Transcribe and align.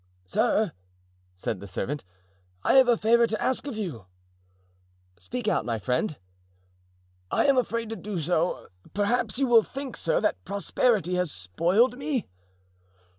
"Sir," 0.25 0.71
said 1.35 1.59
the 1.59 1.67
servant, 1.67 2.03
"I 2.63 2.73
have 2.73 2.87
a 2.87 2.97
favour 2.97 3.27
to 3.27 3.39
ask 3.39 3.67
you." 3.67 4.07
"Speak 5.19 5.47
out, 5.47 5.63
my 5.63 5.77
friend." 5.77 6.17
"I 7.29 7.45
am 7.45 7.55
afraid 7.55 7.89
to 7.91 7.95
do 7.95 8.17
so. 8.19 8.69
Perhaps 8.95 9.37
you 9.37 9.45
will 9.45 9.61
think, 9.61 9.95
sir, 9.95 10.19
that 10.19 10.43
prosperity 10.43 11.13
has 11.17 11.31
spoiled 11.31 11.99
me?" 11.99 12.25